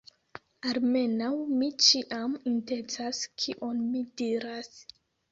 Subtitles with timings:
[0.67, 1.27] Almenaŭ,
[1.59, 4.73] mi ĉiam intencas kion mi diras.